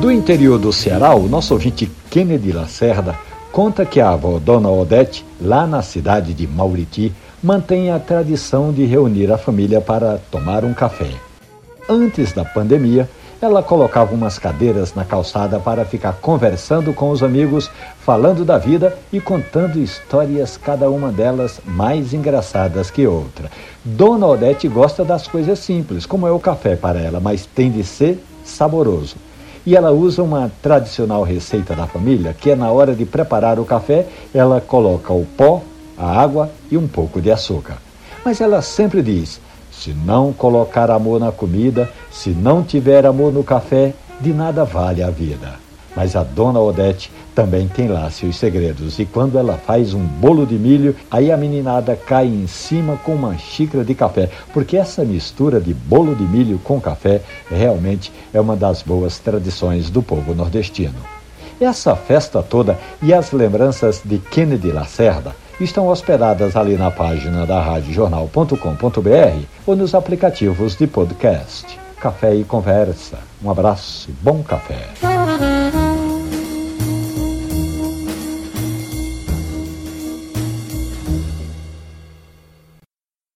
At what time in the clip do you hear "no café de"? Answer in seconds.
43.32-44.32